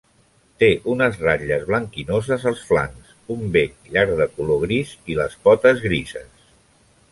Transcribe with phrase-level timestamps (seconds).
[0.61, 5.87] Té unes ratlles blanquinoses als flancs, un bec llarg de color gris i les potes
[5.89, 6.45] grises.